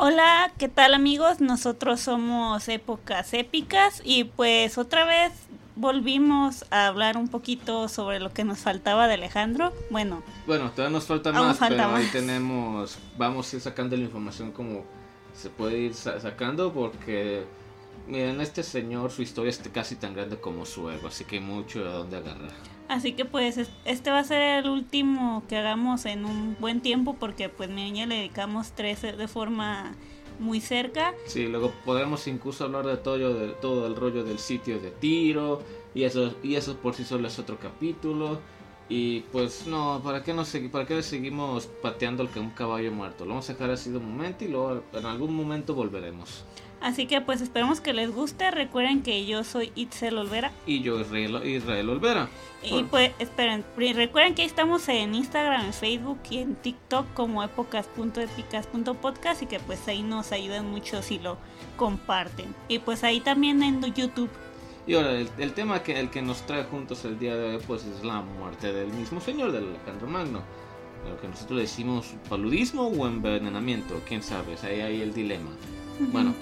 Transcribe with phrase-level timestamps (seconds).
[0.00, 1.40] Hola, ¿qué tal amigos?
[1.40, 5.32] Nosotros somos Épocas Épicas y pues otra vez
[5.74, 9.72] volvimos a hablar un poquito sobre lo que nos faltaba de Alejandro.
[9.90, 12.12] Bueno, Bueno, todavía nos falta más, falta pero ahí más.
[12.12, 14.84] tenemos, vamos a ir sacando la información como
[15.34, 17.44] se puede ir sa- sacando porque
[18.06, 21.42] miren, este señor su historia es casi tan grande como su ego, así que hay
[21.42, 22.52] mucho de dónde agarrar.
[22.88, 26.80] así que pues es- este va a ser el último que hagamos en un buen
[26.80, 29.94] tiempo porque pues miren, ya le dedicamos tres de forma
[30.38, 31.12] muy cerca.
[31.26, 35.62] Sí, luego podremos incluso hablar de todo, de todo el rollo del sitio de tiro
[35.94, 38.40] y eso y eso por sí solo es otro capítulo.
[38.90, 42.90] Y pues no, ¿para qué, nos ¿para qué le seguimos pateando el que un caballo
[42.90, 43.24] muerto?
[43.26, 46.44] Lo vamos a dejar así de un momento y luego en algún momento volveremos.
[46.80, 48.50] Así que pues esperemos que les guste.
[48.50, 50.52] Recuerden que yo soy Itzel Olvera.
[50.66, 52.28] Y yo Israel, Israel Olvera.
[52.62, 57.42] Y pues esperen, recuerden que ahí estamos en Instagram, en Facebook y en TikTok como
[57.44, 61.38] épocas.épicas.podcast y que pues ahí nos ayudan mucho si lo
[61.76, 62.54] comparten.
[62.68, 64.30] Y pues ahí también en YouTube.
[64.86, 67.62] Y ahora, el, el tema que el que nos trae juntos el día de hoy,
[67.66, 70.42] pues es la muerte del mismo señor, del Alejandro Magno.
[71.08, 75.50] Lo que nosotros decimos paludismo o envenenamiento, quién sabe, ahí hay el dilema.
[76.12, 76.34] Bueno,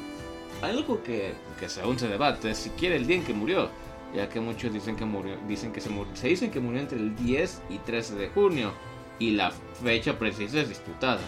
[0.63, 3.71] algo que, que aún se debate, siquiera el día en que murió,
[4.15, 6.99] ya que muchos dicen que murió, dicen que se murió, se dicen que murió entre
[6.99, 8.73] el 10 y 13 de junio,
[9.19, 11.21] y la fecha precisa es disputada.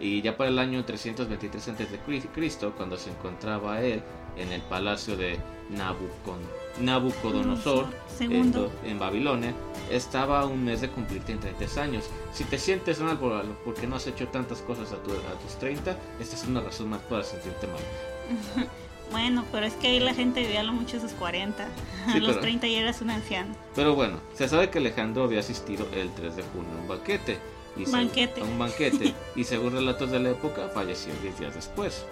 [0.00, 4.02] Y ya para el año 323 a.C., cuando se encontraba él
[4.36, 5.38] en el palacio de
[5.70, 8.70] Nabucon- Nabucodonosor Segundo.
[8.84, 9.54] en, en Babilonia,
[9.90, 12.04] estaba a un mes de cumplir 33 años.
[12.32, 15.58] Si te sientes mal por, porque no has hecho tantas cosas a, tu- a tus
[15.58, 18.66] 30, esta es una razón más para sentirte mal.
[19.10, 21.64] Bueno, pero es que ahí la gente vivía a lo mucho a sus 40.
[21.64, 23.54] A Sí, los pero- 30 ya eras un anciano.
[23.74, 27.38] Pero bueno, se sabe que Alejandro había asistido el 3 de junio a un banquete.
[27.78, 28.42] Y se- Banquete.
[28.42, 29.14] a un banquete.
[29.34, 32.04] y según relatos de la época, falleció 10 días después.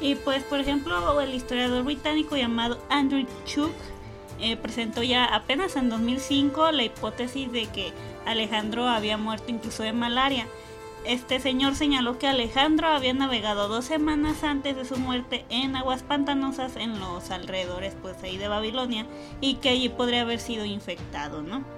[0.00, 3.72] Y pues, por ejemplo, el historiador británico llamado Andrew Chuck
[4.40, 7.92] eh, presentó ya apenas en 2005 la hipótesis de que
[8.24, 10.46] Alejandro había muerto incluso de malaria.
[11.04, 16.02] Este señor señaló que Alejandro había navegado dos semanas antes de su muerte en aguas
[16.02, 19.06] pantanosas en los alrededores pues ahí de Babilonia
[19.40, 21.77] y que allí podría haber sido infectado, ¿no?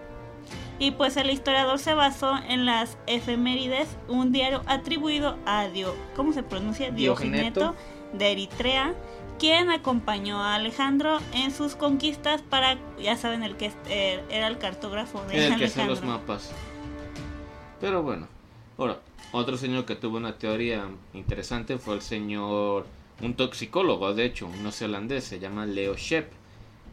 [0.81, 6.33] Y pues el historiador se basó en las efemérides, un diario atribuido a Dio, ¿cómo
[6.33, 6.91] se pronuncia?
[6.91, 7.77] Diogeneto.
[8.15, 8.93] De Eritrea,
[9.39, 14.59] quien acompañó a Alejandro en sus conquistas para, ya saben, el que eh, era el
[14.59, 15.95] cartógrafo de el que hacía Alejandro.
[15.95, 16.51] los mapas.
[17.81, 18.27] Pero bueno,
[18.79, 18.99] ahora,
[19.33, 22.87] otro señor que tuvo una teoría interesante fue el señor,
[23.21, 26.40] un toxicólogo, de hecho, un neozelandés, se llama Leo Shep.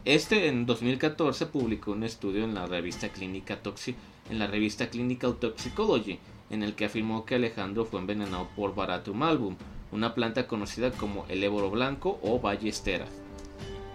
[0.04, 3.96] Este en 2014 publicó un estudio en la revista clínica Toxi,
[4.30, 6.18] en la revista Clinical Toxicology,
[6.50, 9.56] en el que afirmó que Alejandro fue envenenado por Baratum album,
[9.90, 13.06] una planta conocida como el éboro blanco o ballestera.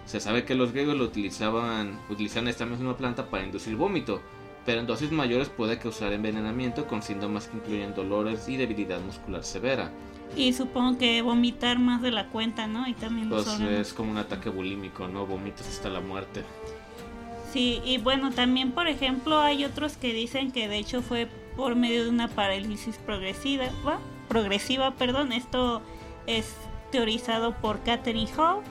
[0.05, 4.21] Se sabe que los griegos lo utilizaban, utilizaban esta misma planta para inducir vómito,
[4.65, 9.43] pero en dosis mayores puede causar envenenamiento con síntomas que incluyen dolores y debilidad muscular
[9.43, 9.91] severa.
[10.35, 12.87] Y supongo que vomitar más de la cuenta, ¿no?
[12.87, 15.25] Y también Pues es como un ataque bulímico, ¿no?
[15.25, 16.43] Vomitas hasta la muerte.
[17.51, 21.75] Sí, y bueno, también por ejemplo hay otros que dicen que de hecho fue por
[21.75, 23.99] medio de una parálisis progresiva, ¿va?
[24.27, 25.83] progresiva, perdón, esto
[26.25, 26.55] es
[26.91, 28.63] teorizado por Catherine Hall,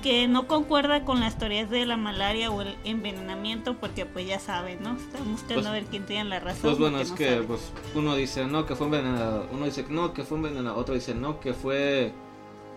[0.00, 4.38] que no concuerda con las teorías de la malaria o el envenenamiento, porque pues ya
[4.38, 4.96] saben, ¿no?
[4.96, 6.62] Están buscando Pues- a ver quién tiene la razón.
[6.62, 10.12] Pues bueno, es no que pues, uno dice no que fue envenenado, uno dice no
[10.12, 12.12] que fue envenenado, otro dice no que fue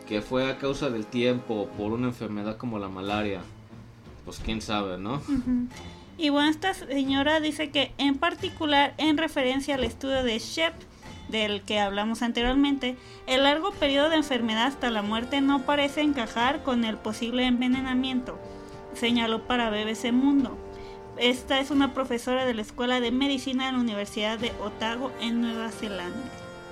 [0.07, 3.41] que fue a causa del tiempo por una enfermedad como la malaria.
[4.25, 5.21] Pues quién sabe, ¿no?
[6.17, 10.73] Y bueno, esta señora dice que en particular en referencia al estudio de Shep,
[11.31, 16.63] del que hablamos anteriormente, el largo periodo de enfermedad hasta la muerte no parece encajar
[16.63, 18.37] con el posible envenenamiento,
[18.93, 20.57] señaló para BBC Mundo.
[21.17, 25.41] Esta es una profesora de la Escuela de Medicina de la Universidad de Otago en
[25.41, 26.17] Nueva Zelanda.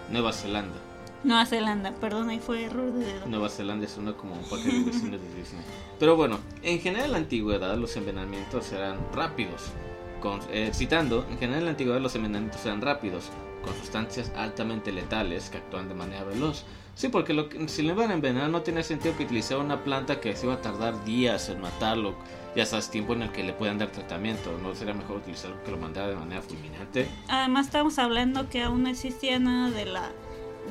[0.09, 0.75] Nueva Zelanda.
[1.23, 3.25] Nueva Zelanda, perdón, ahí fue error de dedo.
[3.27, 5.63] Nueva Zelanda es uno como un parque de vecinos de Disney.
[5.99, 9.71] Pero bueno, en general en la antigüedad los envenenamientos eran rápidos.
[10.19, 13.29] Con, eh, citando, en general en la antigüedad los envenenamientos eran rápidos,
[13.63, 16.63] con sustancias altamente letales que actúan de manera veloz.
[16.95, 19.83] Sí, porque lo que- si le iban a envenenar no tiene sentido que utilizara una
[19.83, 22.15] planta que se iba a tardar días en matarlo,
[22.55, 24.57] ya sabes, tiempo en el que le puedan dar tratamiento.
[24.61, 27.07] ¿No sería mejor utilizar algo que lo mandara de manera fulminante?
[27.29, 30.09] Además estamos hablando que aún no existía nada de la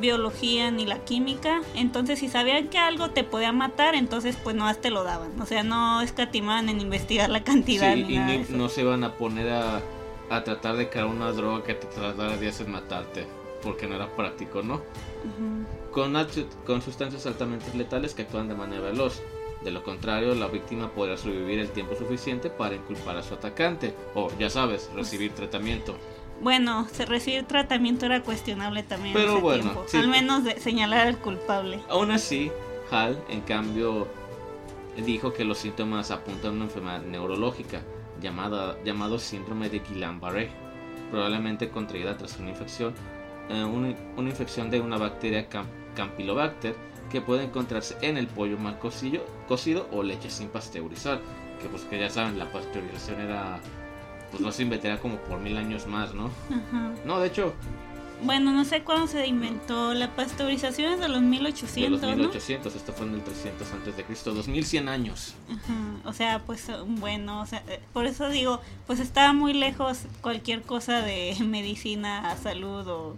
[0.00, 4.72] biología ni la química, entonces si sabían que algo te podía matar, entonces pues no
[4.74, 8.26] te lo daban, o sea, no escatimaban en investigar la cantidad Sí, ni y nada
[8.28, 8.52] ni- de eso.
[8.56, 9.80] no se van a poner a,
[10.30, 13.26] a tratar de crear una droga que te tardara días en matarte,
[13.62, 14.82] porque no era práctico, ¿no?
[15.92, 16.14] Con,
[16.66, 19.20] con sustancias altamente letales que actúan de manera veloz.
[19.64, 23.92] De lo contrario, la víctima podrá sobrevivir el tiempo suficiente para inculpar a su atacante,
[24.14, 25.96] o ya sabes, recibir tratamiento.
[26.40, 29.96] Bueno, se recibir tratamiento era cuestionable también en Pero ese bueno, tiempo, sí.
[29.96, 31.80] al menos de señalar al culpable.
[31.88, 32.50] Aún así,
[32.90, 34.06] Hall, en cambio,
[35.04, 37.82] dijo que los síntomas apuntan a una enfermedad neurológica
[38.20, 40.48] llamada, llamado síndrome de Guillain-Barré,
[41.10, 42.94] probablemente contraída tras una infección,
[43.48, 46.76] eh, una, una infección de una bacteria Cam- Campylobacter
[47.10, 51.20] que puede encontrarse en el pollo mal cocido, cocido o leche sin pasteurizar,
[51.60, 53.58] que pues que ya saben, la pasteurización era,
[54.30, 56.26] pues no se inventaría como por mil años más, ¿no?
[56.50, 56.92] Ajá.
[57.04, 57.54] No, de hecho,
[58.22, 62.16] Bueno, no sé cuándo se inventó la pasteurización es de los de 1800, los ¿no?
[62.16, 65.34] 1800, esto fue en el 300 antes de Cristo, 2100 años.
[65.48, 70.00] Ajá, O sea, pues bueno, o sea, eh, por eso digo, pues estaba muy lejos
[70.20, 73.16] cualquier cosa de medicina, salud o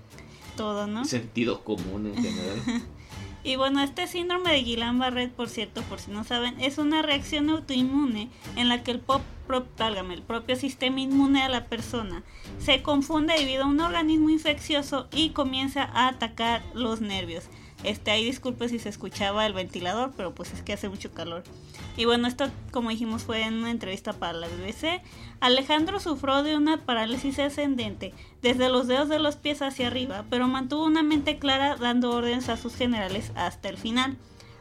[0.56, 1.04] todo, ¿no?
[1.06, 2.58] sentido común en general.
[3.42, 7.48] Y bueno, este síndrome de Guillain-Barré, por cierto, por si no saben, es una reacción
[7.48, 12.22] autoinmune en la que el, pop, pro- el propio sistema inmune de la persona
[12.58, 17.44] se confunde debido a un organismo infeccioso y comienza a atacar los nervios.
[17.82, 21.42] Este, ahí disculpe si se escuchaba el ventilador, pero pues es que hace mucho calor.
[21.96, 25.02] Y bueno, esto como dijimos fue en una entrevista para la BBC.
[25.40, 28.12] Alejandro sufrió de una parálisis ascendente
[28.42, 32.48] desde los dedos de los pies hacia arriba, pero mantuvo una mente clara dando órdenes
[32.48, 34.16] a sus generales hasta el final.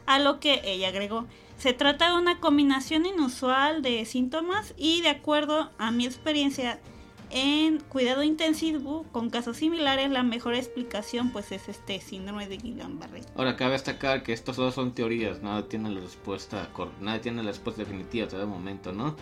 [0.06, 1.26] A lo que ella agregó,
[1.58, 6.80] se trata de una combinación inusual de síntomas y de acuerdo a mi experiencia
[7.30, 13.24] en cuidado intensivo con casos similares, la mejor explicación pues es este síndrome de Guillain-Barré.
[13.36, 16.68] Ahora cabe destacar que estos todos son teorías, nada tiene la respuesta,
[17.00, 19.16] nada tiene la respuesta definitiva hasta el momento, ¿no?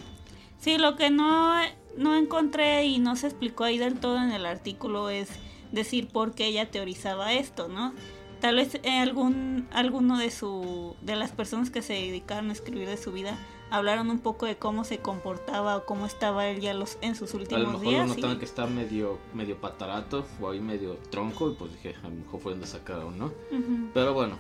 [0.59, 1.55] Sí, lo que no,
[1.97, 5.29] no encontré y no se explicó ahí del todo en el artículo es
[5.73, 7.93] decir por qué ella teorizaba esto, ¿no?
[8.41, 12.89] Tal vez eh, algún alguno de su de las personas que se dedicaron a escribir
[12.89, 13.37] de su vida
[13.71, 17.31] hablaron un poco de cómo se comportaba o cómo estaba él ya los en sus
[17.33, 18.07] A lo últimos mejor días.
[18.09, 21.95] lo y- notaban que está medio, medio patarato o ahí medio tronco y pues dije,
[22.03, 23.27] a lo mejor fue donde sacaron, ¿no?
[23.27, 23.91] Ujú.
[23.95, 24.37] Pero bueno,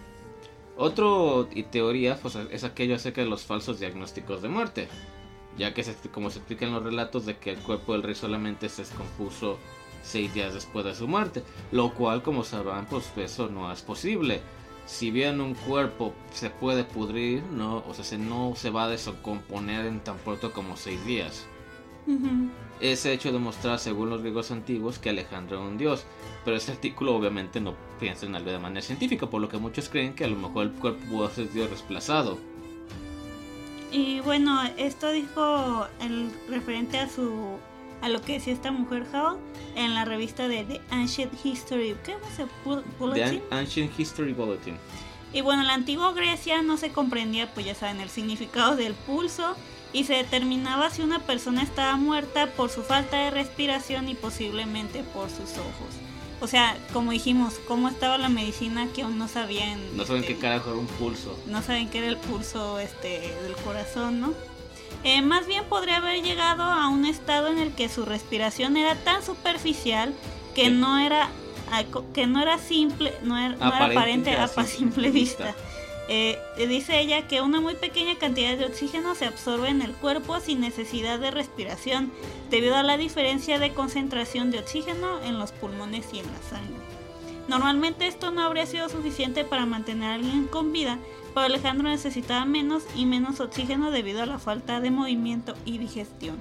[0.76, 4.88] otro y teoría pues, es aquello acerca de los falsos diagnósticos de muerte,
[5.56, 8.14] ya que se- como se explica en los relatos de que el cuerpo del rey
[8.14, 9.58] solamente se descompuso
[10.02, 11.42] seis días después de su muerte,
[11.72, 14.40] lo cual como sabrán pues eso no es posible.
[14.88, 18.88] Si bien un cuerpo se puede pudrir, no, o sea, se, no se va a
[18.88, 21.46] descomponer en tan pronto como seis días.
[22.80, 26.06] Ese hecho demostrar, según los griegos antiguos, que Alejandro era un dios.
[26.42, 29.90] Pero este artículo obviamente no piensa en algo de manera científica, por lo que muchos
[29.90, 32.38] creen que a lo mejor el cuerpo pudo ser dios desplazado.
[33.92, 37.58] Y bueno, esto dijo el referente a su
[38.02, 39.38] a lo que decía esta mujer Hall
[39.76, 42.16] en la revista de The Ancient History, ¿qué?
[42.64, 43.42] Bull- The Bulletin?
[43.50, 44.76] An- Ancient History Bulletin.
[45.32, 48.94] Y bueno, en la antigua Grecia no se comprendía, pues ya saben, el significado del
[48.94, 49.54] pulso
[49.92, 55.02] y se determinaba si una persona estaba muerta por su falta de respiración y posiblemente
[55.02, 55.94] por sus ojos.
[56.40, 59.80] O sea, como dijimos, cómo estaba la medicina que aún no sabían.
[59.96, 61.36] No saben este, qué carajo era un pulso.
[61.46, 64.32] no saben qué era el pulso este del corazón, ¿no?
[65.04, 68.94] Eh, más bien podría haber llegado a un estado en el que su respiración era
[68.96, 70.12] tan superficial
[70.54, 71.30] que no era
[72.14, 75.44] que no era simple, no era, no era Aparente aparente a simple simple vista.
[75.44, 75.62] vista.
[76.08, 79.92] Eh, eh, dice ella que una muy pequeña cantidad de oxígeno se absorbe en el
[79.92, 82.10] cuerpo sin necesidad de respiración,
[82.48, 86.97] debido a la diferencia de concentración de oxígeno en los pulmones y en la sangre.
[87.48, 90.98] Normalmente esto no habría sido suficiente para mantener a alguien con vida,
[91.34, 96.36] pero Alejandro necesitaba menos y menos oxígeno debido a la falta de movimiento y digestión.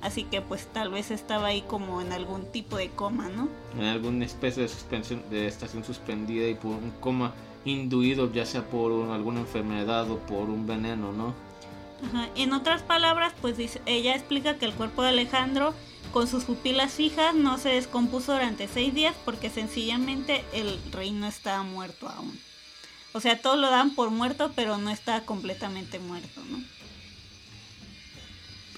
[0.00, 3.48] Así que pues tal vez estaba ahí como en algún tipo de coma, ¿no?
[3.78, 7.32] En alguna especie de suspensión de estación suspendida y por un coma
[7.64, 11.34] induido, ya sea por un- alguna enfermedad o por un veneno, ¿no?
[12.04, 12.28] Ajá.
[12.34, 15.72] En otras palabras, pues dice- ella explica que el cuerpo de Alejandro
[16.12, 21.26] con sus pupilas fijas no se descompuso durante seis días porque sencillamente el rey no
[21.26, 22.38] estaba muerto aún.
[23.12, 26.62] O sea, todos lo dan por muerto, pero no está completamente muerto, ¿no?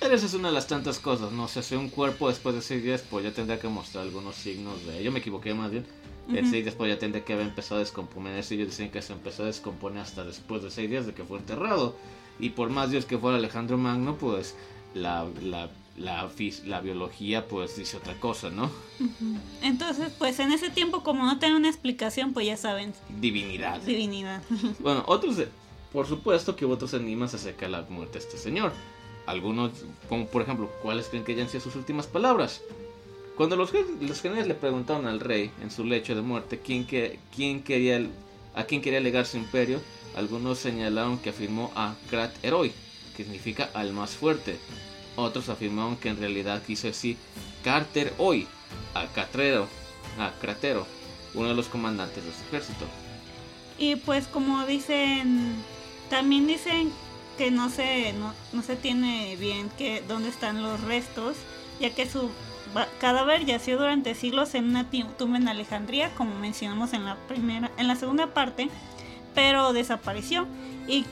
[0.00, 1.44] Pero esa es una de las tantas cosas, ¿no?
[1.44, 4.34] O sea, si un cuerpo después de seis días, pues ya tendrá que mostrar algunos
[4.34, 5.02] signos de...
[5.02, 5.86] Yo me equivoqué más bien.
[6.32, 8.54] El seis después ya tendría que haber empezado a descomponerse.
[8.54, 11.38] Ellos dicen que se empezó a descomponer hasta después de seis días de que fue
[11.38, 11.96] enterrado.
[12.38, 14.56] Y por más Dios que fuera Alejandro Magno, pues
[14.94, 16.28] la, la, la,
[16.64, 18.70] la biología pues dice otra cosa, ¿no?
[19.62, 22.92] Entonces, pues en ese tiempo, como no tiene una explicación, pues ya saben.
[23.20, 23.80] Divinidad.
[23.80, 24.42] Divinidad.
[24.80, 25.36] Bueno, otros,
[25.92, 28.72] por supuesto que hubo otros enigmas acerca de la muerte de este señor.
[29.26, 29.72] Algunos,
[30.08, 32.60] como por ejemplo, ¿cuáles creen que hayan sido sus últimas palabras?
[33.36, 37.18] Cuando los, los generales le preguntaron al rey en su lecho de muerte quién, que,
[37.34, 38.06] quién quería,
[38.54, 39.80] a quién quería legar su imperio,
[40.14, 42.72] algunos señalaron que afirmó a Krat Heroi,
[43.16, 44.58] que significa al más fuerte.
[45.16, 47.16] Otros afirmaron que en realidad quiso decir
[47.62, 48.46] Carter Hoy,
[48.94, 49.68] a Catrero,
[50.18, 50.86] a Cratero,
[51.34, 52.84] uno de los comandantes de su ejército.
[53.78, 55.54] Y pues como dicen,
[56.10, 56.92] también dicen
[57.38, 61.36] que no se, no, no se tiene bien que dónde están los restos,
[61.80, 62.30] ya que su
[63.00, 67.88] cadáver yació durante siglos en una tumba en Alejandría, como mencionamos en la primera, en
[67.88, 68.68] la segunda parte,
[69.34, 70.46] pero desapareció.
[70.86, 71.04] Y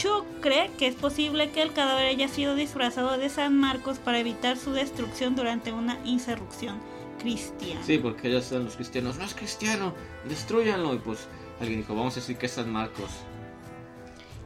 [0.00, 4.18] Chu cree que es posible que el cadáver haya sido disfrazado de San Marcos para
[4.18, 6.78] evitar su destrucción durante una insurrección
[7.18, 7.82] cristiana.
[7.84, 9.92] Sí, porque ellos son los cristianos, no es cristiano,
[10.26, 10.94] destruyanlo.
[10.94, 11.28] Y pues
[11.60, 13.10] alguien dijo, vamos a decir que es San Marcos.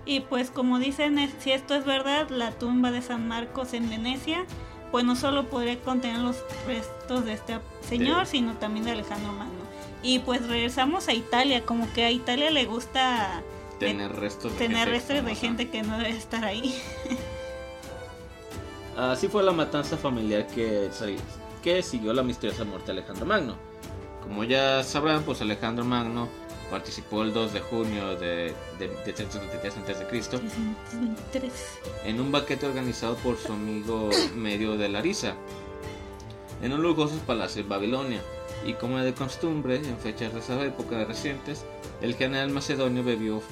[0.05, 4.47] Y pues como dicen, si esto es verdad, la tumba de San Marcos en Venecia,
[4.91, 9.63] pues no solo podría contener los restos de este señor, sino también de Alejandro Magno.
[10.03, 13.45] Y pues regresamos a Italia, como que a Italia le gusta
[13.89, 16.75] tener restos de tener gente restos de gente que no debe estar ahí.
[18.97, 20.89] Así fue la matanza familiar que,
[21.63, 23.57] que siguió la misteriosa muerte de Alejandro Magno.
[24.23, 26.29] Como ya sabrán, pues Alejandro Magno
[26.71, 30.41] participó el 2 de junio de, de, de 323 a.C.
[32.05, 35.35] en un banquete organizado por su amigo medio de Larisa
[36.63, 38.23] en un lujoso palacio en Babilonia.
[38.65, 41.65] Y como de costumbre, en fechas de esa época recientes,
[42.01, 43.43] el general macedonio bebió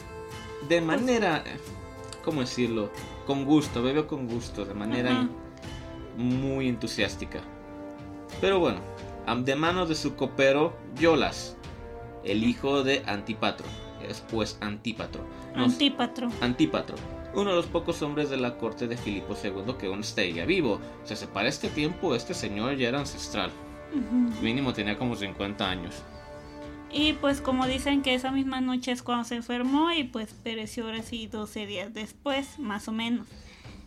[0.68, 1.44] de manera,
[2.24, 2.90] ¿cómo decirlo?
[3.26, 5.28] Con gusto, bebió con gusto, de manera
[6.16, 7.40] muy entusiástica.
[8.40, 8.80] Pero bueno,
[9.44, 11.56] de manos de su copero Yolas,
[12.24, 13.66] el hijo de Antipatro,
[14.08, 15.24] es pues Antípatro.
[15.54, 16.28] Antípatro.
[16.40, 16.96] Antípatro,
[17.34, 20.80] uno de los pocos hombres de la corte de Filipo II que aún está vivo.
[21.02, 23.50] O sea, para este tiempo este señor ya era ancestral.
[24.40, 26.02] Mínimo tenía como 50 años.
[26.92, 30.84] Y pues como dicen que esa misma noche es cuando se enfermó y pues pereció
[30.84, 33.26] ahora sí 12 días después, más o menos.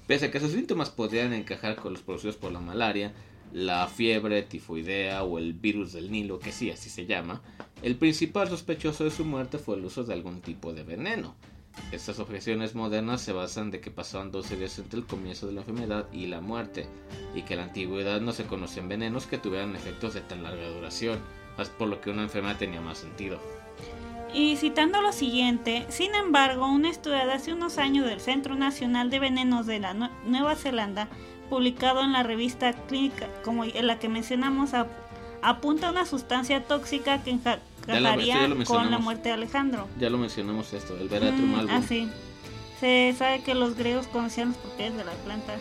[0.08, 3.14] Pese a que sus síntomas podrían encajar con los producidos por la malaria,
[3.54, 7.42] la fiebre tifoidea o el virus del Nilo, que sí, así se llama,
[7.84, 11.36] el principal sospechoso de su muerte fue el uso de algún tipo de veneno.
[11.92, 15.62] Estas objeciones modernas se basan de que pasaban 12 días entre el comienzo de la
[15.62, 16.88] enfermedad y la muerte,
[17.36, 20.70] y que en la antigüedad no se conocían venenos que tuvieran efectos de tan larga
[20.70, 21.20] duración
[21.78, 23.40] por lo que una enfermedad tenía más sentido.
[24.34, 29.10] Y citando lo siguiente, sin embargo, un estudio de hace unos años del Centro Nacional
[29.10, 31.08] de Venenos de la Nueva Zelanda,
[31.50, 34.72] publicado en la revista clínica, como en la que mencionamos,
[35.42, 39.88] apunta a una sustancia tóxica que encajaría con la muerte de Alejandro.
[40.00, 42.10] Ya lo mencionamos esto, el Veratrum mm, Ah, sí.
[42.80, 45.54] Se sabe que los griegos conocían los propiedades de la planta.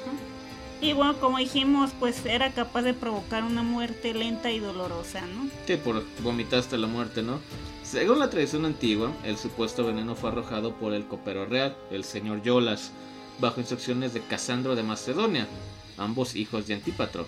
[0.85, 5.49] Y bueno, como dijimos, pues era capaz de provocar una muerte lenta y dolorosa, ¿no?
[5.67, 7.41] Sí, por vomitaste la muerte, ¿no?
[7.83, 12.43] Según la tradición antigua, el supuesto veneno fue arrojado por el copero real, el señor
[12.43, 12.93] Yolas,
[13.39, 15.49] bajo instrucciones de Casandro de Macedonia,
[15.97, 17.27] ambos hijos de Antípatro,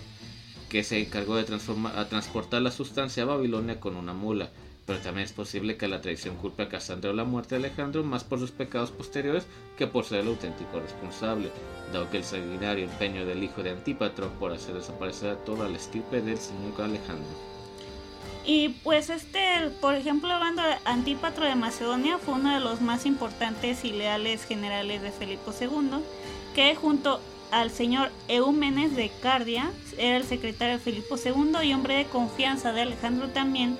[0.69, 4.51] que se encargó de transportar la sustancia a Babilonia con una mula
[4.87, 8.23] pero también es posible que la tradición culpe a Casandro la muerte de Alejandro más
[8.23, 9.45] por sus pecados posteriores
[9.77, 11.51] que por ser el auténtico responsable,
[11.91, 15.77] dado que el sanguinario empeño del hijo de Antípatro por hacer desaparecer a toda la
[15.77, 17.27] estirpe del señor Alejandro.
[18.45, 23.05] Y pues este, por ejemplo, hablando de Antípatro de Macedonia, fue uno de los más
[23.05, 25.99] importantes y leales generales de Felipe II,
[26.55, 27.19] que junto
[27.51, 32.71] al señor Eúmenes de Cardia, era el secretario de Felipe II y hombre de confianza
[32.71, 33.77] de Alejandro también,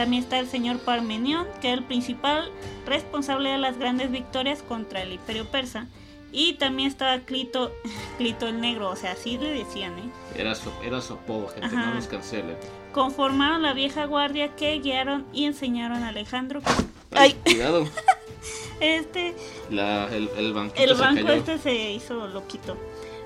[0.00, 2.50] también está el señor Parmenión, que era el principal
[2.86, 5.88] responsable de las grandes victorias contra el imperio persa.
[6.32, 7.70] Y también estaba Clito,
[8.16, 10.10] Clito el Negro, o sea, así le decían, ¿eh?
[10.36, 12.56] Era su, era su apodo, gente, no nos cancelen.
[12.94, 16.62] Conformaron la vieja guardia que guiaron y enseñaron a Alejandro.
[17.10, 17.34] ¡Ay!
[17.44, 17.86] Cuidado.
[18.80, 19.34] este.
[19.68, 22.78] La, el, el El banco este se hizo loquito.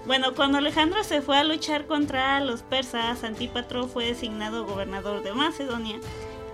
[0.07, 5.33] Bueno, cuando Alejandro se fue a luchar contra los persas, Antípatro fue designado gobernador de
[5.35, 6.01] Macedonia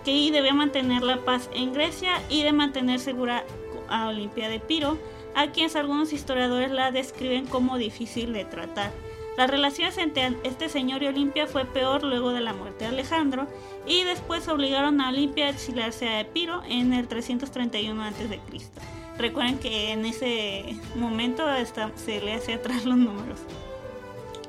[0.05, 3.45] que debía mantener la paz en Grecia y de mantener segura
[3.89, 4.99] a Olimpia de Piro,
[5.35, 8.93] a quienes algunos historiadores la describen como difícil de tratar.
[9.37, 13.47] Las relaciones entre este señor y Olimpia fue peor luego de la muerte de Alejandro
[13.87, 18.41] y después obligaron a Olimpia a exiliarse a Epiro en el 331 a.C.
[19.17, 21.45] Recuerden que en ese momento
[21.97, 23.39] se le hace atrás los números.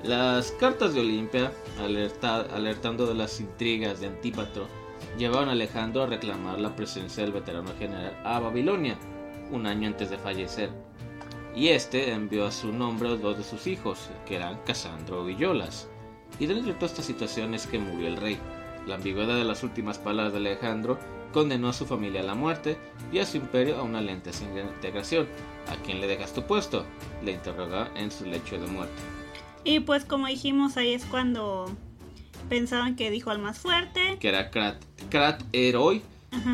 [0.04, 4.68] Las cartas de Olimpia, alertando de las intrigas de Antípatro,
[5.18, 8.98] llevaron a Alejandro a reclamar la presencia del veterano general a Babilonia,
[9.52, 10.70] un año antes de fallecer
[11.56, 15.36] y este envió a su nombre a dos de sus hijos, que eran Casandro y
[15.36, 15.90] Yolas.
[16.40, 18.38] Y dentro de toda esta situación es que murió el rey.
[18.88, 20.98] La ambigüedad de las últimas palabras de Alejandro
[21.34, 22.78] condenó a su familia a la muerte
[23.12, 25.28] y a su imperio a una lenta integración.
[25.68, 26.86] ¿A quién le dejas tu puesto?
[27.24, 29.02] Le interroga en su lecho de muerte.
[29.64, 31.70] Y pues como dijimos, ahí es cuando
[32.52, 34.18] pensaban que dijo al más fuerte.
[34.20, 36.02] Que era Krat, Krat Heroi.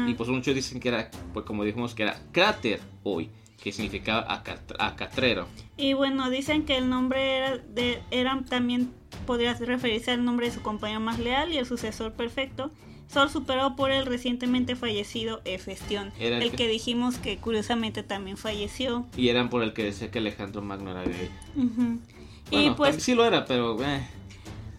[0.07, 4.43] Y pues muchos dicen que era, pues como dijimos, que era Cráter hoy que significaba
[4.79, 5.47] acatrero.
[5.75, 8.91] Y bueno, dicen que el nombre era, de, era también
[9.25, 12.69] podría referirse al nombre de su compañero más leal y el sucesor perfecto,
[13.07, 16.67] solo superado por el recientemente fallecido Efestión, el, el que...
[16.67, 19.07] dijimos que curiosamente también falleció.
[19.17, 21.31] Y eran por el que decía que Alejandro Magno era gay.
[22.51, 23.83] y pues sí lo era, pero...
[23.83, 24.07] Eh.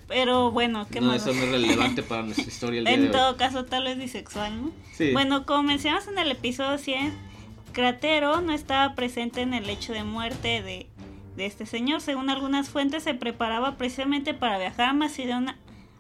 [0.09, 2.83] Pero bueno, qué No, eso no es relevante para nuestra historia.
[2.91, 4.71] en todo caso, tal vez bisexual, ¿no?
[4.95, 5.13] Sí.
[5.13, 7.13] Bueno, como mencionamos en el episodio 100,
[7.73, 10.89] Cratero no estaba presente en el hecho de muerte de,
[11.37, 12.01] este señor.
[12.01, 15.57] Según algunas fuentes, se preparaba precisamente para viajar a Macedonia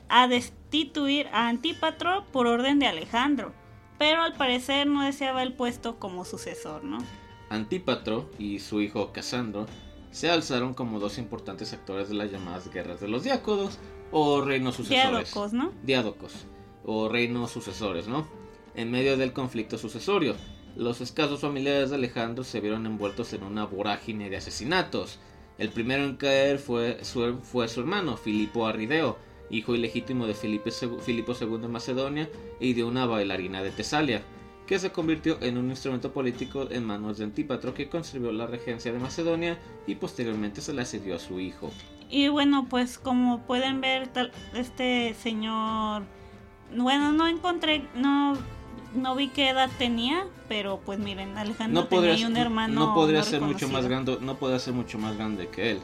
[0.09, 3.53] a destituir a Antípatro por orden de Alejandro,
[3.99, 6.99] pero al parecer no deseaba el puesto como sucesor, ¿no?
[7.51, 9.67] Antípatro y su hijo Casandro
[10.11, 13.79] se alzaron como dos importantes actores de las llamadas guerras de los diácodos
[14.11, 15.11] o reinos sucesores.
[15.11, 15.73] Diádocos, ¿no?
[15.83, 16.33] Diádocos
[16.85, 18.27] o reinos sucesores, ¿no?
[18.75, 20.35] En medio del conflicto sucesorio
[20.79, 25.19] los escasos familiares de Alejandro se vieron envueltos en una vorágine de asesinatos.
[25.59, 29.19] El primero en caer fue su, fue su hermano, Filipo Arrideo,
[29.51, 34.23] hijo ilegítimo de Filipo II de Macedonia y de una bailarina de Tesalia,
[34.69, 38.93] que se convirtió en un instrumento político en manos de Antípatro que conservó la regencia
[38.93, 41.73] de Macedonia y posteriormente se la cedió a su hijo.
[42.09, 44.11] Y bueno, pues como pueden ver,
[44.55, 46.05] este señor,
[46.75, 48.37] bueno, no encontré, no
[48.95, 52.87] no vi qué edad tenía, pero pues miren, Alejandro no tenía un hermano.
[52.87, 55.81] No podría ser mucho más grande, no podría ser mucho más grande que él.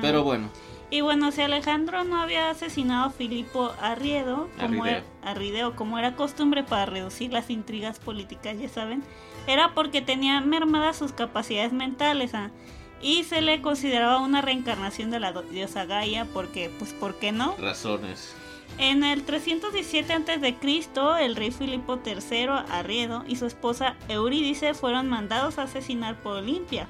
[0.00, 0.50] Pero bueno.
[0.88, 6.14] Y bueno, si Alejandro no había asesinado a Filipo Arriedo, como Era, Arrideo, como era
[6.14, 9.02] costumbre para reducir las intrigas políticas, ya saben,
[9.48, 12.52] era porque tenía mermadas sus capacidades mentales ¿ah?
[13.02, 17.56] Y se le consideraba una reencarnación de la diosa Gaia, porque, pues, ¿por qué no?
[17.58, 18.34] Razones.
[18.78, 25.58] En el 317 a.C., el rey Filipo III Arriedo y su esposa Eurídice fueron mandados
[25.58, 26.86] a asesinar por Olimpia.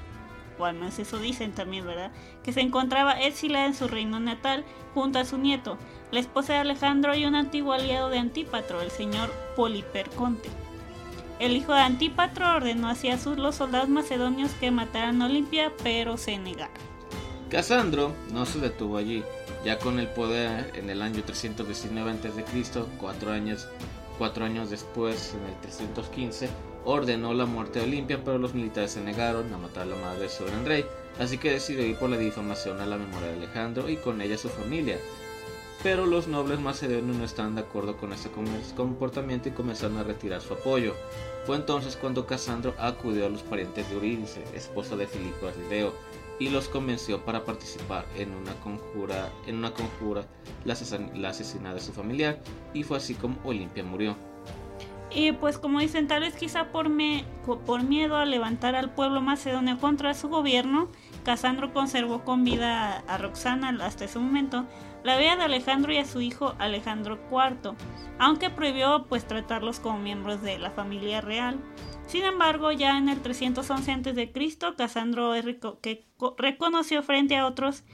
[0.57, 2.11] Bueno, es eso dicen también, ¿verdad?
[2.43, 5.77] Que se encontraba exilada en su reino natal junto a su nieto,
[6.11, 10.49] la esposa de Alejandro y un antiguo aliado de Antípatro, el señor Poliperconte.
[11.39, 16.17] El hijo de Antípatro ordenó hacia sus los soldados macedonios que mataran a Olimpia, pero
[16.17, 16.73] se negaron.
[17.49, 19.23] Casandro no se detuvo allí
[19.63, 22.43] ya con el poder en el año 319 a.C.,
[22.99, 23.67] cuatro años,
[24.17, 26.49] cuatro años después, en el 315,
[26.85, 30.21] ordenó la muerte de Olimpia, pero los militares se negaron a matar a la madre
[30.21, 30.85] de su gran rey,
[31.19, 34.37] así que decidió ir por la difamación a la memoria de Alejandro y con ella
[34.37, 34.97] su familia.
[35.83, 38.29] Pero los nobles macedonios no estaban de acuerdo con este
[38.75, 40.95] comportamiento y comenzaron a retirar su apoyo.
[41.45, 45.93] Fue entonces cuando Casandro acudió a los parientes de Eurídice, esposa de Filipo Arrideo,
[46.39, 50.25] y los convenció para participar en una conjura, en una conjura
[50.65, 50.73] la,
[51.29, 52.39] asesina de su familiar
[52.73, 54.15] y fue así como Olimpia murió.
[55.09, 57.23] Y pues como dicen, tal vez quizá por, me,
[57.65, 60.89] por miedo a levantar al pueblo macedonio contra su gobierno,
[61.23, 64.65] Casandro conservó con vida a Roxana hasta ese momento
[65.07, 67.77] la vida de Alejandro y a su hijo Alejandro IV,
[68.19, 71.61] aunque prohibió pues tratarlos como miembros de la familia real.
[72.07, 75.33] Sin embargo, ya en el 311 a.C., Casandro
[75.81, 76.05] que
[76.37, 77.85] reconoció frente a otros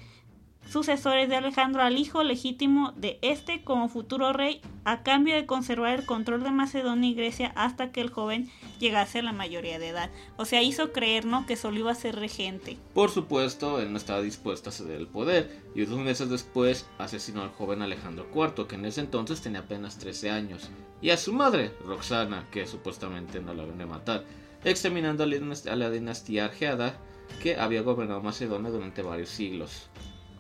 [0.70, 6.00] sucesores de Alejandro al hijo legítimo de este como futuro rey a cambio de conservar
[6.00, 8.50] el control de Macedonia y Grecia hasta que el joven
[8.80, 10.10] llegase a la mayoría de edad.
[10.38, 12.78] O sea, hizo creer que solo iba a ser regente.
[12.94, 17.42] Por supuesto, él no estaba dispuesto a ceder el poder y dos meses después asesinó
[17.42, 20.70] al joven Alejandro IV, que en ese entonces tenía apenas 13 años,
[21.02, 24.26] y a su madre, Roxana, que supuestamente no la venía a matar,
[24.64, 26.98] exterminando a la dinastía argeada
[27.42, 29.90] que había gobernado Macedonia durante varios siglos.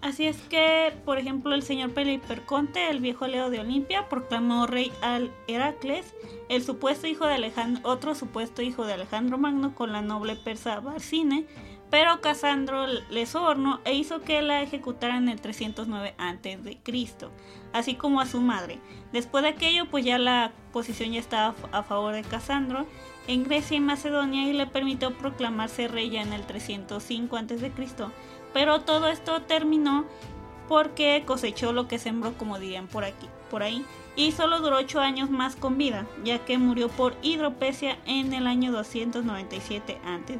[0.03, 4.91] Así es que, por ejemplo, el señor Peliperconte, el viejo Leo de Olimpia, proclamó rey
[5.01, 6.13] al Heracles,
[6.49, 10.81] el supuesto hijo de Alejandro, otro supuesto hijo de Alejandro Magno con la noble persa
[10.81, 11.45] Barcine,
[11.89, 17.29] pero Casandro le sobornó e hizo que la ejecutaran en el 309 a.C.,
[17.71, 18.79] así como a su madre.
[19.13, 22.87] Después de aquello, pues ya la posición ya estaba a favor de Casandro
[23.27, 27.71] en Grecia y Macedonia y le permitió proclamarse rey ya en el 305 a.C.
[28.53, 30.05] Pero todo esto terminó
[30.67, 34.99] porque cosechó lo que sembró, como dirían por aquí, por ahí, y solo duró ocho
[34.99, 40.37] años más con vida, ya que murió por hidropesia en el año 297 a.C.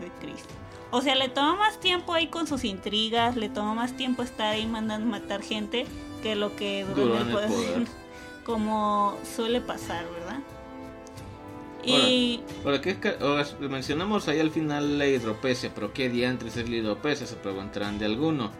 [0.91, 4.53] O sea, le tomó más tiempo ahí con sus intrigas, le tomó más tiempo estar
[4.53, 5.87] ahí mandando matar gente
[6.21, 7.87] que lo que duró, en el poder,
[8.45, 10.39] como suele pasar, ¿verdad?
[11.85, 12.41] Y...
[12.63, 17.27] Ahora, mencionamos ahí al final la hidropesia, pero ¿qué diantres es la hidropesia?
[17.27, 18.51] Se preguntarán de alguno.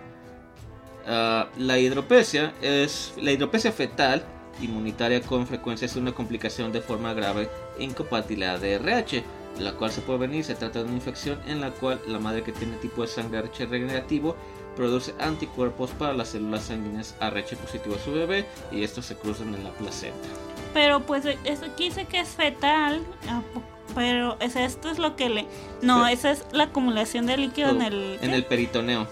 [1.05, 4.23] Ah, la hidropesia es la hidropesia fetal
[4.61, 9.23] inmunitaria con frecuencia es una complicación de forma grave e incompatibilidad de RH,
[9.59, 10.43] la cual se puede venir.
[10.43, 13.39] Se trata de una infección en la cual la madre que tiene tipo de sangre
[13.39, 14.35] RH regenerativo
[14.75, 19.53] produce anticuerpos para las células sanguíneas RH positivo a su bebé y estos se cruzan
[19.53, 20.27] en la placenta.
[20.73, 23.41] Pero pues eso aquí dice que es fetal, ah,
[23.93, 25.45] pero esto es lo que le...
[25.81, 28.17] No, esa es la acumulación de líquido en el...
[28.21, 29.07] En el peritoneo.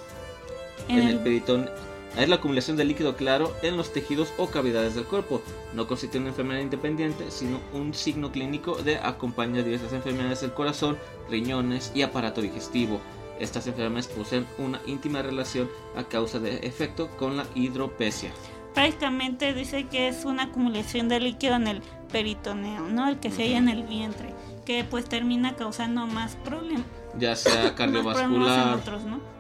[0.87, 1.69] En, el, peritoneo.
[2.17, 5.41] Es la acumulación de líquido claro en los tejidos o cavidades del cuerpo.
[5.73, 10.53] No constituye una enfermedad independiente, sino un signo clínico de acompañar a diversas enfermedades del
[10.53, 10.97] corazón,
[11.29, 12.99] riñones y aparato digestivo.
[13.39, 18.31] Estas enfermedades poseen una íntima relación a causa de efecto con la hidropesia
[18.73, 21.81] prácticamente dice que es una acumulación de líquido en el
[22.11, 23.07] peritoneo, ¿no?
[23.07, 24.33] El que se halla en el vientre,
[24.65, 26.85] que pues termina causando más problemas.
[27.17, 28.79] Ya sea cardiovascular,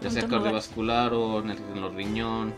[0.01, 2.53] ya sea cardiovascular o en, el, los riñón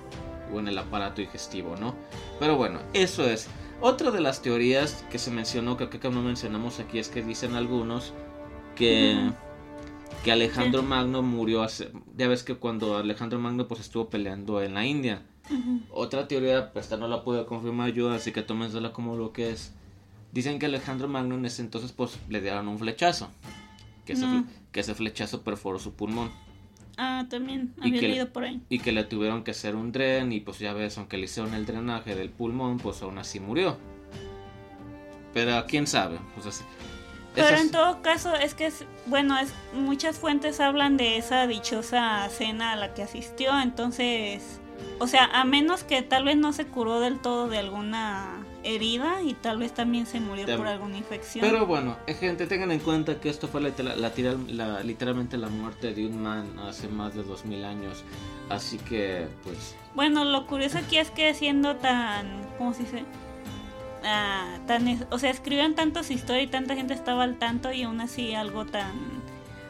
[0.53, 1.95] o en el aparato digestivo, ¿no?
[2.39, 3.47] Pero bueno, eso es.
[3.81, 7.55] Otra de las teorías que se mencionó, que que no mencionamos aquí, es que dicen
[7.55, 8.13] algunos
[8.75, 9.29] que,
[10.23, 11.91] que Alejandro Magno murió hace...
[12.15, 15.23] Ya ves que cuando Alejandro Magno pues estuvo peleando en la India,
[15.91, 19.51] otra teoría, pues esta no la puedo confirmar yo, así que tómensela como lo que
[19.51, 19.73] es.
[20.31, 23.29] Dicen que Alejandro Magno en ese entonces pues le dieron un flechazo.
[24.05, 24.25] Que, ese,
[24.71, 26.31] que ese flechazo perforó su pulmón.
[26.97, 28.61] Ah, también había leído por ahí.
[28.69, 31.53] Y que le tuvieron que hacer un dren y pues ya ves, aunque le hicieron
[31.53, 33.77] el drenaje del pulmón, pues aún así murió.
[35.33, 36.19] Pero quién sabe.
[36.35, 36.63] Pues
[37.33, 42.27] Pero en todo caso es que, es, bueno, es, muchas fuentes hablan de esa dichosa
[42.29, 44.59] cena a la que asistió, entonces
[44.99, 49.21] o sea, a menos que tal vez no se curó del todo de alguna herida
[49.21, 51.45] y tal vez también se murió por alguna infección.
[51.45, 55.93] Pero bueno, eh, gente, tengan en cuenta que esto fue la, la, literalmente la muerte
[55.93, 58.03] de un man hace más de dos mil años.
[58.49, 59.75] Así que, pues...
[59.95, 62.47] Bueno, lo curioso aquí es que siendo tan...
[62.57, 63.03] ¿Cómo se dice?
[64.05, 68.01] Ah, tan, o sea, escribían tantas historias y tanta gente estaba al tanto y aún
[68.01, 68.91] así algo tan...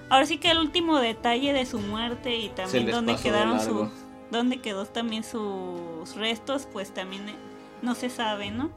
[0.09, 3.89] Ahora sí que el último detalle de su muerte y también donde quedaron sus
[4.33, 7.35] dónde quedó también sus restos, pues también eh,
[7.81, 8.69] no se sabe, ¿no?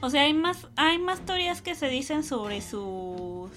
[0.00, 3.50] O sea, hay más, hay más teorías que se dicen sobre sus.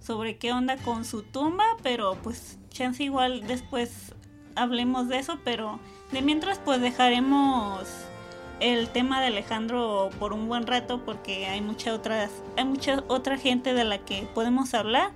[0.00, 4.14] sobre qué onda con su tumba, pero pues chance igual después
[4.56, 5.78] hablemos de eso, pero
[6.10, 7.88] de mientras pues dejaremos
[8.60, 13.36] el tema de Alejandro por un buen rato porque hay mucha otras hay mucha otra
[13.36, 15.10] gente de la que podemos hablar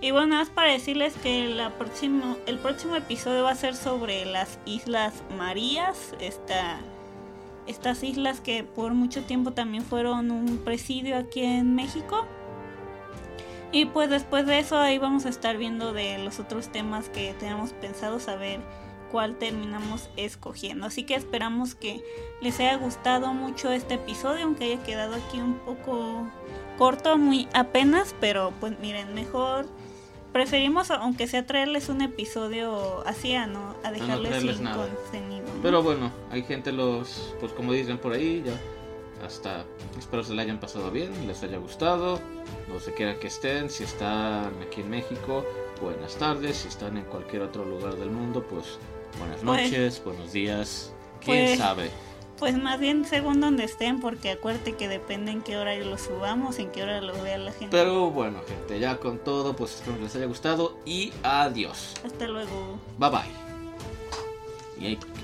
[0.00, 4.24] y bueno, más para decirles que la próximo, el próximo episodio va a ser sobre
[4.26, 6.80] las Islas Marías, esta,
[7.66, 12.26] estas islas que por mucho tiempo también fueron un presidio aquí en México.
[13.72, 17.34] Y pues después de eso ahí vamos a estar viendo de los otros temas que
[17.34, 18.60] tenemos pensado saber
[19.10, 20.86] cuál terminamos escogiendo.
[20.86, 22.02] Así que esperamos que
[22.40, 26.26] les haya gustado mucho este episodio, aunque haya quedado aquí un poco
[26.78, 29.66] corto, muy apenas, pero pues miren, mejor
[30.32, 35.46] preferimos, aunque sea traerles un episodio así, a no a dejarles sin contenido.
[35.62, 38.54] Pero bueno, hay gente los, pues como dicen por ahí, ya
[39.24, 39.64] hasta
[39.98, 42.20] espero se le hayan pasado bien, les haya gustado,
[42.68, 45.44] no se quiera que estén, si están aquí en México,
[45.80, 48.78] buenas tardes, si están en cualquier otro lugar del mundo, pues
[49.18, 51.90] buenas pues, noches, buenos días, quién pues, sabe.
[52.38, 56.58] Pues más bien según donde estén, porque acuérdate que depende en qué hora lo subamos,
[56.58, 57.68] en qué hora lo vea la gente.
[57.70, 61.94] Pero bueno, gente, ya con todo, pues espero que les haya gustado y adiós.
[62.04, 62.78] Hasta luego.
[62.98, 63.48] Bye bye.
[64.80, 65.17] Y